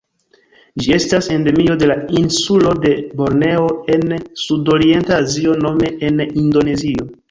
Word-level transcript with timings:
Ĝi 0.85 0.95
estas 0.95 1.29
endemio 1.35 1.75
de 1.83 1.91
la 1.91 1.99
insulo 2.23 2.73
de 2.87 2.95
Borneo 3.21 3.71
en 3.99 4.19
Sudorienta 4.49 5.23
Azio 5.29 5.59
nome 5.65 5.97
en 6.13 6.23
Indonezio. 6.31 7.13